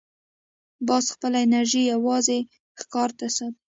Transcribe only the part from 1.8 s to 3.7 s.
یوازې ښکار ته ساتي